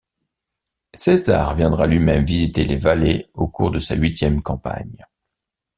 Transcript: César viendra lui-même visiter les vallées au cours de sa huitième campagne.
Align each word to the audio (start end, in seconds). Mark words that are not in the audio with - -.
César 0.95 1.53
viendra 1.53 1.85
lui-même 1.85 2.25
visiter 2.25 2.63
les 2.65 2.75
vallées 2.77 3.29
au 3.35 3.47
cours 3.49 3.69
de 3.69 3.77
sa 3.77 3.93
huitième 3.93 4.41
campagne. 4.41 5.05